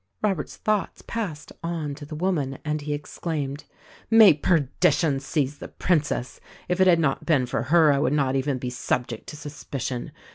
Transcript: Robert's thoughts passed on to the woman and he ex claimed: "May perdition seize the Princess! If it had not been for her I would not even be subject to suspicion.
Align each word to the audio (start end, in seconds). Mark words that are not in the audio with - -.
Robert's 0.23 0.57
thoughts 0.57 1.03
passed 1.05 1.51
on 1.61 1.93
to 1.93 2.07
the 2.07 2.15
woman 2.15 2.57
and 2.65 2.81
he 2.81 2.91
ex 2.95 3.19
claimed: 3.19 3.65
"May 4.09 4.33
perdition 4.33 5.19
seize 5.19 5.59
the 5.59 5.67
Princess! 5.67 6.39
If 6.67 6.81
it 6.81 6.87
had 6.87 6.97
not 6.97 7.23
been 7.27 7.45
for 7.45 7.61
her 7.61 7.93
I 7.93 7.99
would 7.99 8.13
not 8.13 8.35
even 8.35 8.57
be 8.57 8.71
subject 8.71 9.27
to 9.27 9.37
suspicion. 9.37 10.11